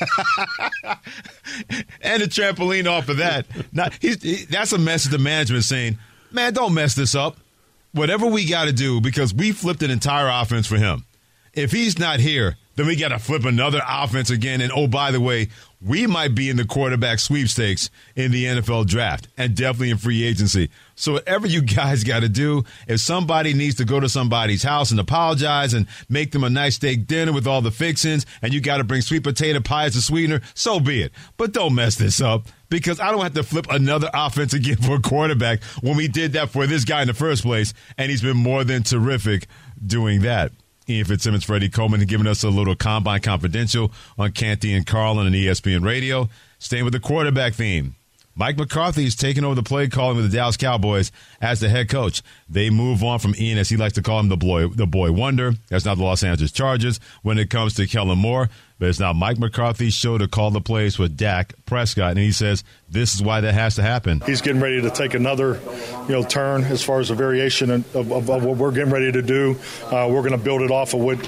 [2.22, 3.46] a trampoline off of that.
[3.72, 4.14] Not, he,
[4.50, 5.98] that's a message to management saying,
[6.30, 7.36] man, don't mess this up.
[7.92, 11.04] Whatever we got to do, because we flipped an entire offense for him.
[11.54, 14.60] If he's not here, then we got to flip another offense again.
[14.60, 15.48] And oh, by the way,
[15.80, 20.24] we might be in the quarterback sweepstakes in the NFL draft and definitely in free
[20.24, 20.70] agency.
[20.94, 24.90] So whatever you guys got to do, if somebody needs to go to somebody's house
[24.90, 28.60] and apologize and make them a nice steak dinner with all the fixings, and you
[28.60, 31.12] got to bring sweet potato pie as a sweetener, so be it.
[31.36, 34.96] But don't mess this up because I don't have to flip another offense again for
[34.96, 38.22] a quarterback when we did that for this guy in the first place, and he's
[38.22, 39.46] been more than terrific
[39.84, 40.52] doing that.
[40.88, 45.34] Ian Fitzsimmons, Freddie Coleman, giving us a little combine confidential on Canty and Carlin and
[45.34, 46.28] ESPN Radio.
[46.58, 47.96] Staying with the quarterback theme.
[48.38, 51.88] Mike McCarthy is taking over the play calling with the Dallas Cowboys as the head
[51.88, 52.22] coach.
[52.50, 55.10] They move on from Ian, as he likes to call him, the boy, the boy
[55.10, 55.54] wonder.
[55.70, 57.00] That's not the Los Angeles Chargers.
[57.22, 60.60] When it comes to Kellen Moore, but it's now Mike McCarthy's show to call the
[60.60, 64.22] plays with Dak Prescott, and he says this is why that has to happen.
[64.24, 65.60] He's getting ready to take another,
[66.08, 69.12] you know, turn as far as a variation of, of, of what we're getting ready
[69.12, 69.58] to do.
[69.84, 71.18] Uh, we're going to build it off of what,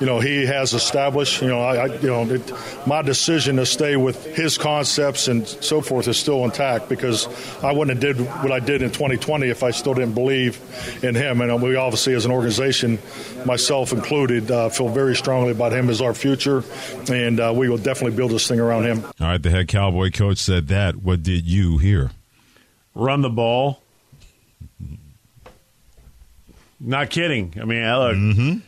[0.00, 1.42] you know, he has established.
[1.42, 2.52] You know, I, I you know, it,
[2.86, 7.26] my decision to stay with his concepts and so forth is still intact because
[7.62, 10.60] I wouldn't have did what I did in 2020 if I still didn't believe
[11.02, 11.40] in him.
[11.40, 12.98] And we obviously, as an organization,
[13.44, 16.64] myself included, uh, feel very strongly about him as our future
[17.10, 19.04] and uh, we will definitely build this thing around him.
[19.20, 20.96] All right, the head Cowboy coach said that.
[20.96, 22.10] What did you hear?
[22.94, 23.82] Run the ball.
[26.78, 27.54] Not kidding.
[27.58, 28.58] I mean, look, mm-hmm.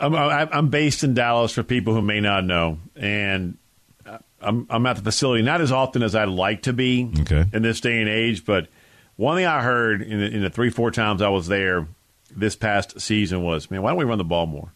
[0.00, 3.56] I'm, I'm based in Dallas for people who may not know, and
[4.40, 7.44] I'm, I'm at the facility not as often as I'd like to be okay.
[7.52, 8.44] in this day and age.
[8.44, 8.66] But
[9.14, 11.86] one thing I heard in the, in the three, four times I was there
[12.34, 14.72] this past season was, man, why don't we run the ball more?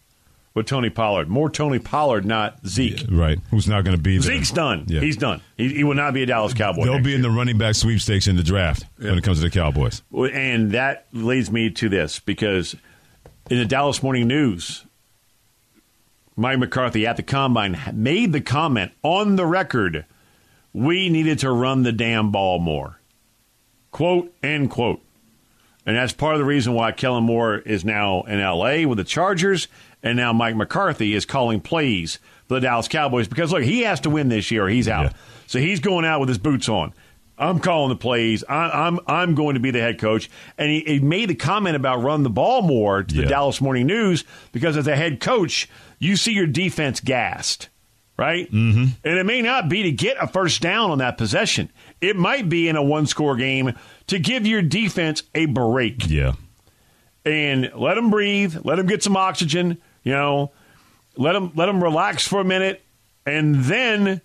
[0.55, 1.27] With Tony Pollard.
[1.27, 3.01] More Tony Pollard, not Zeke.
[3.01, 3.39] Yeah, right.
[3.51, 4.33] Who's not going to be there.
[4.33, 4.85] Zeke's done.
[4.87, 5.01] Yeah.
[5.01, 5.41] He's done.
[5.57, 6.85] He, he, will not be a Dallas Cowboy.
[6.85, 7.17] They'll be year.
[7.17, 9.09] in the running back sweepstakes in the draft yeah.
[9.09, 10.01] when it comes to the Cowboys.
[10.11, 12.75] And that leads me to this because
[13.49, 14.85] in the Dallas Morning News,
[16.37, 20.05] Mike McCarthy at the combine made the comment on the record
[20.73, 22.99] we needed to run the damn ball more.
[23.91, 25.01] Quote, end quote.
[25.85, 28.85] And that's part of the reason why Kellen Moore is now in L.A.
[28.85, 29.67] with the Chargers
[30.05, 33.99] and now Mike McCarthy is calling plays for the Dallas Cowboys because look, he has
[34.01, 34.69] to win this year.
[34.69, 35.17] he's out, yeah.
[35.47, 36.93] so he's going out with his boots on.
[37.37, 38.43] I'm calling the plays.
[38.47, 40.29] I, am I'm, I'm going to be the head coach.
[40.57, 43.27] And he, he, made the comment about run the ball more to the yeah.
[43.27, 47.67] Dallas Morning News because as a head coach, you see your defense gassed,
[48.17, 48.49] right?
[48.49, 48.85] Mm-hmm.
[49.03, 51.69] And it may not be to get a first down on that possession.
[51.99, 53.73] It might be in a one score game
[54.07, 56.07] to give your defense a break.
[56.09, 56.33] Yeah.
[57.25, 60.51] And let them breathe, let them get some oxygen, you know,
[61.17, 62.81] let them let them relax for a minute,
[63.25, 64.21] and then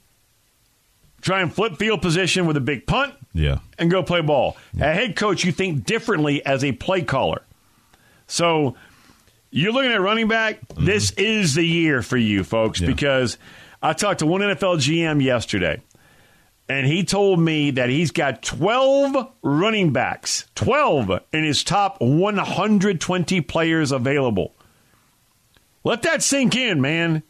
[1.21, 3.15] try and flip field position with a big punt.
[3.33, 4.57] Yeah, and go play ball.
[4.75, 4.91] Yeah.
[4.91, 7.43] A head coach, you think differently as a play caller.
[8.29, 8.77] So
[9.51, 10.61] you're looking at running back.
[10.69, 10.85] Mm-hmm.
[10.85, 12.87] This is the year for you, folks, yeah.
[12.87, 13.39] because
[13.83, 15.81] I talked to one NFL GM yesterday,
[16.69, 23.41] and he told me that he's got 12 running backs, 12 in his top 120
[23.41, 24.55] players available.
[25.85, 27.23] Let that sink in, man.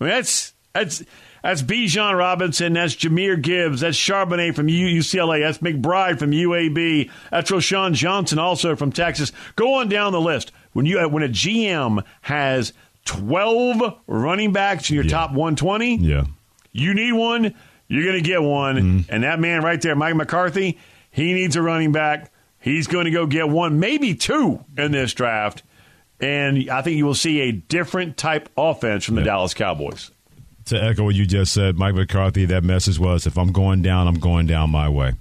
[0.00, 1.02] I mean, that's that's
[1.42, 2.72] that's Bijan Robinson.
[2.72, 3.80] That's Jahmyr Gibbs.
[3.80, 5.40] That's Charbonnet from UCLA.
[5.42, 7.10] That's McBride from UAB.
[7.30, 9.32] That's Roschon Johnson also from Texas.
[9.56, 10.52] Go on down the list.
[10.72, 12.72] When you when a GM has
[13.04, 15.10] twelve running backs in your yeah.
[15.10, 16.24] top one twenty, yeah,
[16.72, 17.54] you need one.
[17.88, 18.76] You're going to get one.
[18.76, 19.14] Mm-hmm.
[19.14, 20.78] And that man right there, Mike McCarthy,
[21.10, 22.30] he needs a running back.
[22.60, 25.62] He's going to go get one, maybe two in this draft.
[26.20, 29.26] And I think you will see a different type offense from the yeah.
[29.26, 30.10] Dallas Cowboys.
[30.66, 34.06] To echo what you just said, Mike McCarthy, that message was if I'm going down,
[34.06, 35.12] I'm going down my way.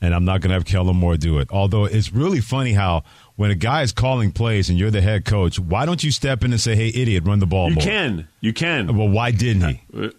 [0.00, 1.48] And I'm not going to have Kellen Moore do it.
[1.50, 3.04] Although it's really funny how
[3.36, 6.44] when a guy is calling plays and you're the head coach, why don't you step
[6.44, 7.84] in and say, hey, idiot, run the ball you more?
[7.84, 8.28] Can.
[8.40, 8.94] You can.
[8.96, 9.80] Well, why didn't he?
[9.98, 10.10] Uh,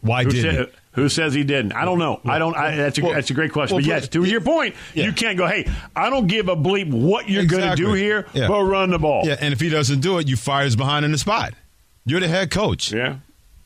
[0.00, 0.72] why who didn't said, he?
[0.96, 1.74] Who says he didn't?
[1.74, 2.22] I don't know.
[2.24, 2.56] I don't.
[2.56, 3.76] I, that's a well, that's a great question.
[3.76, 5.04] Well, but yes, to your point, yeah.
[5.04, 5.46] you can't go.
[5.46, 7.66] Hey, I don't give a bleep what you're exactly.
[7.66, 8.48] going to do here, yeah.
[8.48, 9.22] but run the ball.
[9.26, 11.52] Yeah, and if he doesn't do it, you fire his behind in the spot.
[12.06, 12.92] You're the head coach.
[12.92, 13.18] Yeah.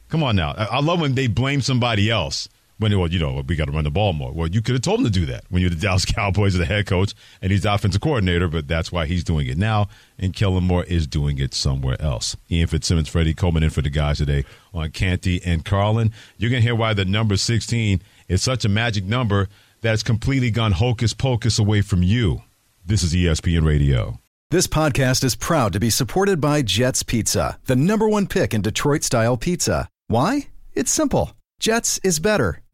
[0.08, 0.50] Come on now.
[0.56, 2.48] I, I love when they blame somebody else
[2.80, 4.32] when well, you know, we got to run the ball more.
[4.32, 6.58] Well, you could have told him to do that when you're the Dallas Cowboys, or
[6.58, 9.88] the head coach, and he's the offensive coordinator, but that's why he's doing it now,
[10.18, 12.36] and Kellen Moore is doing it somewhere else.
[12.50, 16.12] Ian Fitzsimmons, Freddie Coleman in for the guys today on Canty and Carlin.
[16.38, 19.48] You're to hear why the number 16 is such a magic number
[19.82, 22.42] that that's completely gone hocus pocus away from you.
[22.84, 24.20] This is ESPN Radio.
[24.50, 28.62] This podcast is proud to be supported by Jets Pizza, the number one pick in
[28.62, 29.88] Detroit style pizza.
[30.08, 30.48] Why?
[30.74, 31.32] It's simple.
[31.60, 32.62] Jets is better.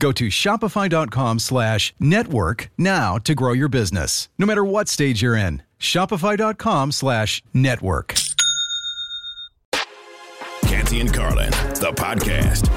[0.00, 5.36] Go to shopify.com slash network now to grow your business, no matter what stage you're
[5.36, 5.62] in.
[5.78, 8.14] Shopify.com slash network.
[10.62, 12.68] Canty and Carlin, the podcast.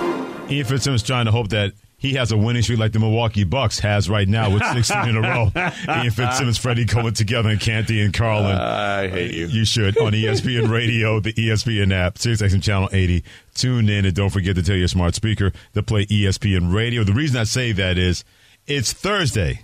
[0.51, 1.71] Ian Fitzsimmons trying to hope that
[2.03, 5.15] he has a winning streak like the Milwaukee Bucks has right now with 16 in
[5.15, 5.49] a row.
[5.55, 8.57] Ian Fitzsimmons, Freddie Coleman together, and Canty and Carlin.
[8.57, 9.47] I hate you.
[9.47, 13.23] You should on ESPN Radio, the ESPN app, SiriusXM Channel 80.
[13.55, 17.05] Tune in and don't forget to tell your smart speaker to play ESPN Radio.
[17.05, 18.25] The reason I say that is
[18.67, 19.61] it's Thursday,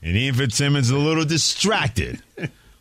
[0.00, 2.22] and Ian Fitzsimmons is a little distracted.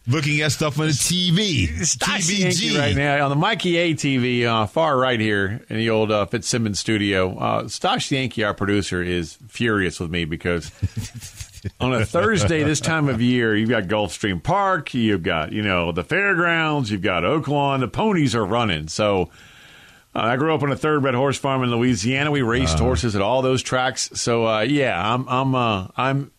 [0.10, 1.67] Looking at stuff on the TV.
[1.86, 5.91] Stacey Yankee right now on the Mikey A TV, uh, far right here in the
[5.91, 7.38] old uh, Fitzsimmons studio.
[7.38, 10.72] Uh, Stash Yankee, our producer, is furious with me because
[11.80, 15.91] on a Thursday this time of year, you've got Gulfstream Park, you've got you know
[15.91, 17.80] the fairgrounds, you've got Oaklawn.
[17.82, 18.88] The ponies are running.
[18.88, 19.30] So
[20.15, 22.32] uh, I grew up on a third thoroughbred horse farm in Louisiana.
[22.32, 22.86] We raced Uh-huh.
[22.86, 24.10] horses at all those tracks.
[24.15, 26.32] So uh, yeah, I'm I'm uh, I'm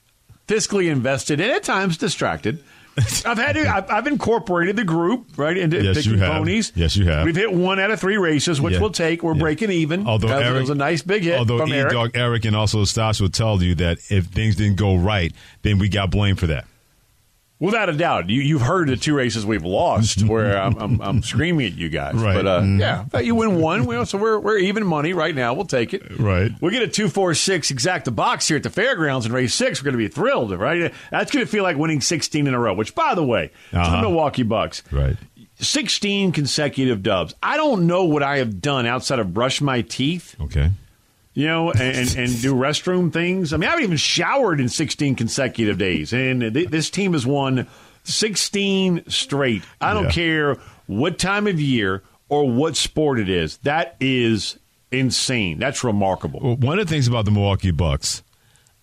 [0.48, 2.64] fiscally invested and at times distracted.
[3.26, 6.72] I've had to, I've, I've incorporated the group right into Yes, picking ponies.
[6.74, 7.24] Yes, you have.
[7.24, 8.80] We've hit one out of three races, which Yeah.
[8.80, 9.22] we'll take.
[9.22, 9.40] We're Yeah.
[9.40, 10.06] breaking even.
[10.06, 12.84] Although That Eric, it was a nice big hit Although E Dog Eric and also
[12.84, 16.48] Stas will tell you that if things didn't go right, then we got blamed for
[16.48, 16.66] that.
[17.60, 21.22] Without a doubt, you, you've heard the two races we've lost where I'm, I'm, I'm
[21.22, 22.14] screaming at you guys.
[22.14, 22.34] Right.
[22.34, 22.80] But uh, Mhm.
[22.80, 23.84] yeah, but you win one.
[23.84, 25.52] We, so we're, we're even money right now.
[25.52, 26.18] We'll take it.
[26.18, 26.50] Right.
[26.62, 29.80] We get a two four six exacta box here at the fairgrounds in race six.
[29.80, 30.92] We're going to be thrilled, right?
[31.10, 32.72] That's going to feel like winning 16 in a row.
[32.72, 34.00] Which, by the way, to the Uh-huh.
[34.00, 35.16] Milwaukee Bucks, Right.
[35.58, 37.34] 16 consecutive dubs.
[37.42, 40.70] I don't know what I have done outside of brush my teeth, Okay.
[41.34, 43.52] You know, and, and, do restroom things.
[43.52, 47.24] I mean, I haven't even showered in 16 consecutive days, and th- this team has
[47.26, 47.66] won
[48.04, 49.62] 16 straight.
[49.80, 50.10] I don't Yeah.
[50.10, 53.58] care what time of year or what sport it is.
[53.58, 54.58] That is
[54.90, 55.58] insane.
[55.58, 56.40] That's remarkable.
[56.42, 58.22] Well, one of the things about the Milwaukee Bucks,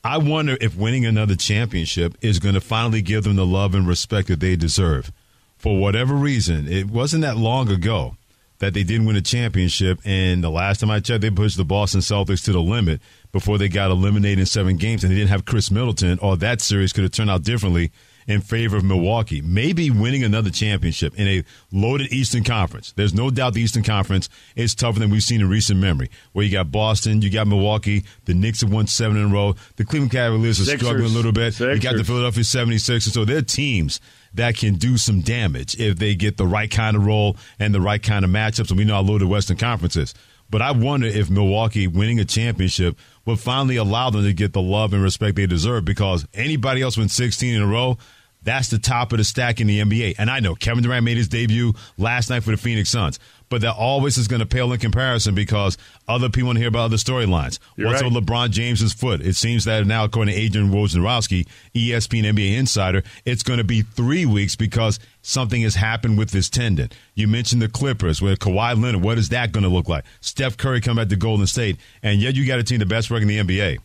[0.03, 3.87] I wonder if winning another championship is going to finally give them the love and
[3.87, 5.11] respect that they deserve.
[5.57, 8.15] For whatever reason, it wasn't that long ago
[8.59, 11.65] that they didn't win a championship, and the last time I checked, they pushed the
[11.65, 15.29] Boston Celtics to the limit before they got eliminated in seven games, and they didn't
[15.29, 17.91] have Khris Middleton, or that series could have turned out differently
[18.27, 19.41] in favor of Milwaukee.
[19.41, 22.91] Maybe winning another championship in a loaded Eastern Conference.
[22.91, 26.09] There's no doubt the Eastern Conference is tougher than we've seen in recent memory.
[26.33, 29.55] Where you got Boston, you got Milwaukee, the Knicks have won seven in a row,
[29.77, 30.87] the Cleveland Cavaliers are Sixers.
[30.87, 31.57] struggling a little bit.
[31.59, 33.11] You got the Philadelphia 76ers.
[33.13, 34.01] So they're teams
[34.37, 37.81] that can do some damage if they get the right kind of role and the
[37.81, 38.69] right kind of matchups.
[38.69, 40.13] And we know how loaded Western Conference is.
[40.49, 44.61] But I wonder if Milwaukee winning a championship would finally allow them to get the
[44.61, 47.97] love and respect they deserve because anybody else wins 16 in a row,
[48.43, 50.15] that's the top of the stack in the NBA.
[50.17, 53.61] And I know Kevin Durant made his debut last night for the Phoenix Suns, but
[53.61, 56.85] that always is going to pale in comparison because other people want to hear about
[56.85, 57.59] other storylines.
[57.77, 58.11] What's right.
[58.11, 59.21] with LeBron James's foot?
[59.21, 63.81] It seems that now, according to Adrian Wojnarowski, ESPN NBA insider, it's going to be
[63.81, 66.89] three weeks because something has happened with this tendon.
[67.15, 69.03] You mentioned the Clippers with Kawhi Leonard.
[69.03, 70.03] What is that going to look like?
[70.21, 73.09] Steph Curry come back to Golden State, and yet you got a team the best
[73.09, 73.79] record in the NBA.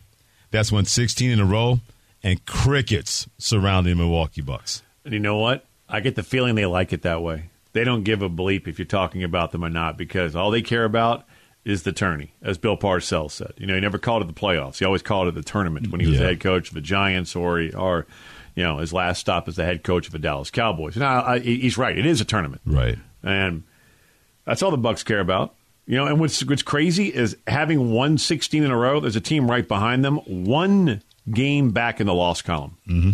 [0.51, 1.79] That's won 16 in a row,
[2.21, 4.83] and crickets surrounding the Milwaukee Bucks.
[5.03, 5.65] And you know what?
[5.89, 7.49] I get the feeling they like it that way.
[7.73, 10.61] They don't give a bleep if you're talking about them or not because all they
[10.61, 11.25] care about
[11.65, 13.53] is the tourney, as Bill Parcells said.
[13.57, 14.79] You know, he never called it the playoffs.
[14.79, 16.21] He always called it the tournament when he was Yeah.
[16.23, 18.05] the head coach of the Giants or, he, or
[18.55, 20.95] you know, his last stop as the head coach of the Dallas Cowboys.
[20.97, 21.97] Now, I, he's right.
[21.97, 22.61] It is a tournament.
[22.65, 22.97] Right.
[23.23, 23.63] And
[24.45, 25.55] that's all the Bucks care about.
[25.85, 28.99] You know, and what's what's crazy is having won 16 in a row.
[29.01, 31.01] There's a team right behind them, one
[31.31, 33.11] game back in the loss column, Mm-hmm.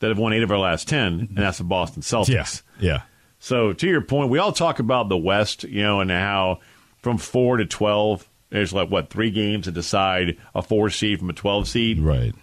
[0.00, 2.62] that have won eight of our last 10, and that's the Boston Celtics.
[2.78, 2.92] Yeah.
[2.92, 3.02] Yeah.
[3.42, 6.60] So to your point, we all talk about the West, you know, and how
[6.98, 11.28] from four to twelve, there's like what three games to decide a four seed from
[11.28, 11.98] a twelve seed.
[11.98, 12.36] Right.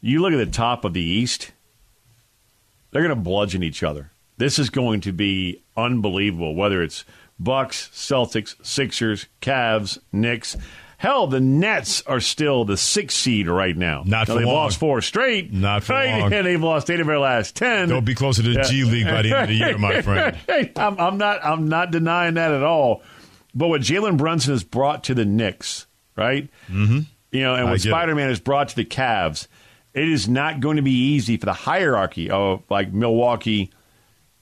[0.00, 1.52] You look at the top of the East;
[2.90, 4.10] they're going to bludgeon each other.
[4.36, 6.56] This is going to be unbelievable.
[6.56, 7.04] Whether it's
[7.38, 10.56] Bucks, Celtics, Sixers, Cavs, Knicks.
[11.06, 14.02] Hell, the Nets are still the sixth seed right now.
[14.04, 14.56] Not now, for they've long.
[14.56, 15.52] lost four straight.
[15.52, 16.18] Not for right?
[16.18, 16.32] long.
[16.32, 17.88] And they've lost eight of their last ten.
[17.88, 20.36] They'll be closer to the G League by the end of the year, my friend.
[20.74, 21.44] I'm, I'm not.
[21.44, 23.04] I'm not denying that at all.
[23.54, 25.86] But what Jalen Brunson has brought to the Knicks,
[26.16, 26.50] right?
[26.68, 27.02] Mm-hmm.
[27.30, 27.80] You know, and what.
[27.80, 29.46] Spider Man has brought to the Cavs,
[29.94, 33.70] it is not going to be easy for the hierarchy of like Milwaukee,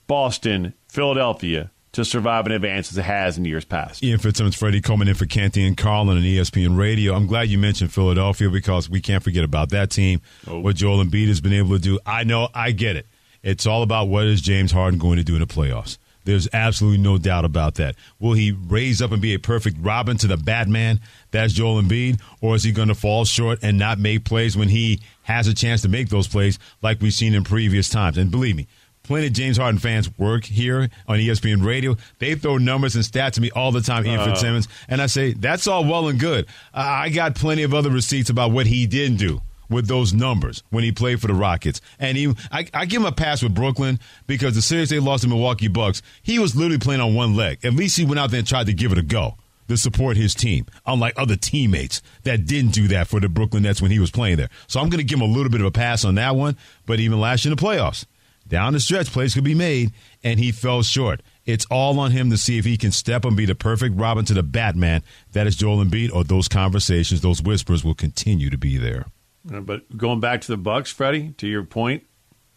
[0.06, 4.02] Boston, Philadelphia to survive and advance as it has in years past.
[4.02, 7.14] Ian Fitzsimmons, Freddie Coleman in for Canty and Carlin on E ESPN Radio.
[7.14, 10.20] I'm glad you mentioned Philadelphia because we can't forget about that team.
[10.46, 10.58] Oh.
[10.60, 11.98] What Joel Embiid has been able to do.
[12.04, 13.06] I know, I get it.
[13.42, 15.98] It's all about what is James Harden going to do in the playoffs.
[16.24, 17.96] There's absolutely no doubt about that.
[18.18, 21.00] Will he raise up and be a perfect Robin to the Batman?
[21.30, 24.68] That's Joel Embiid, or is he going to fall short and not make plays when
[24.68, 28.16] he has a chance to make those plays, like we've seen in previous times?
[28.16, 28.66] And believe me,
[29.04, 31.96] plenty of James Harden fans work here on ESPN Radio.
[32.18, 34.30] They throw numbers and stats at me all the time, Ian uh-huh.
[34.30, 36.46] Fitzsimmons, and I say that's all well and good.
[36.72, 40.62] I I got plenty of other receipts about what he didn't do with those numbers
[40.70, 41.80] when he played for the Rockets.
[41.98, 45.22] And he, I, I give him a pass with Brooklyn because the series they lost
[45.22, 47.64] to Milwaukee Bucks, he was literally playing on one leg.
[47.64, 49.36] At least he went out there and tried to give it a go
[49.68, 53.80] to support his team, unlike other teammates that didn't do that for the Brooklyn Nets
[53.80, 54.50] when he was playing there.
[54.66, 56.56] So I'm going to give him a little bit of a pass on that one.
[56.86, 58.04] But even last year in the playoffs,
[58.48, 59.92] down the stretch, plays could be made,
[60.22, 61.20] and he fell short.
[61.46, 64.24] It's all on him to see if he can step and be the perfect Robin
[64.26, 65.02] to the Batman.
[65.32, 69.06] That is Joel Embiid, or those conversations, those whispers will continue to be there.
[69.52, 72.04] Uh, But going back to the Bucks, Freddie, to your point,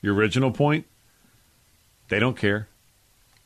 [0.01, 0.85] your original point,
[2.09, 2.67] they don't care.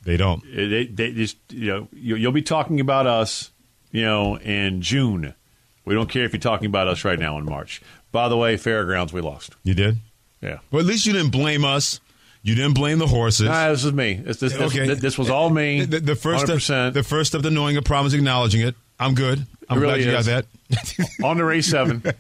[0.03, 0.43] They don't.
[0.43, 3.51] Uh, They, they just you know you- you'll be talking about us,
[3.91, 5.33] you know, in June.
[5.85, 7.81] We don't care if you're talking about us right now in March.
[8.11, 9.55] By the way, Fairgrounds, we lost.
[9.63, 9.97] You did?
[10.41, 10.59] Yeah.
[10.69, 11.99] Well, at least you didn't blame us.
[12.43, 13.47] You didn't blame the horses.
[13.47, 14.15] Nah, this is me.
[14.15, 14.93] This, this, this, Okay.
[14.95, 15.85] this was all me.
[15.85, 16.61] The, the first 100%.
[16.61, 18.75] step, the first step to knowing a problem is acknowledging it.
[18.99, 19.45] I'm good.
[19.69, 20.27] I'm It really glad you is.
[20.27, 20.45] got
[21.05, 21.07] that.
[21.23, 22.01] on to race seven.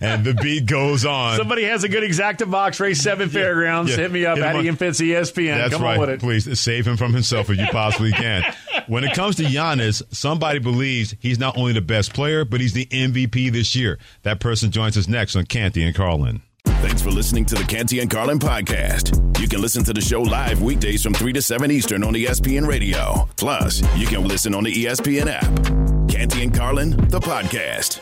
[0.00, 1.36] and the beat goes on.
[1.36, 3.90] Somebody has a good exacta box, race seven Fairgrounds.
[3.90, 3.96] yeah.
[3.98, 4.64] Hit me up Hit at up.
[4.64, 5.56] Ian Fitz ESPN.
[5.58, 5.94] That's Come right.
[5.94, 6.20] on with it.
[6.20, 8.42] Please save him from himself if you possibly can.
[8.86, 12.72] when it comes to Giannis, somebody believes he's not only the best player, but he's
[12.72, 13.98] the MVP this year.
[14.22, 16.42] That person joins us next on Canty and Carlin.
[16.66, 19.40] Thanks for listening to the Canty and Carlin podcast.
[19.40, 22.66] You can listen to the show live weekdays from 3 to 7 Eastern on ESPN
[22.66, 23.28] Radio.
[23.36, 26.08] Plus, you can listen on the ESPN app.
[26.08, 28.00] Canty and Carlin, the podcast.